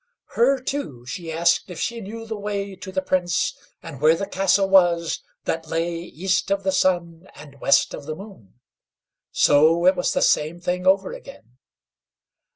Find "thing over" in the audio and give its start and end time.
10.59-11.11